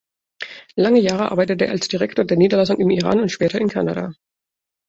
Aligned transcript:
Lange 0.75 0.99
Jahre 0.99 1.29
arbeitete 1.29 1.65
er 1.67 1.71
als 1.73 1.87
Direktor 1.87 2.25
der 2.25 2.35
Niederlassung 2.35 2.79
in 2.79 2.89
Iran 2.89 3.19
und 3.19 3.29
später 3.29 3.61
in 3.61 3.69
Kanada. 3.69 4.13